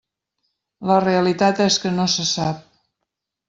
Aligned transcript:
La 0.91 0.95
realitat 1.03 1.63
és 1.67 1.79
que 1.85 1.95
no 2.01 2.09
se 2.17 2.29
sap. 2.33 2.69